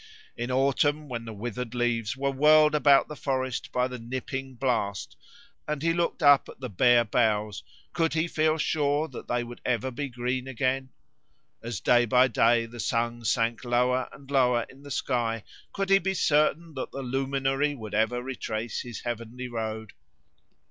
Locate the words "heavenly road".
19.01-19.93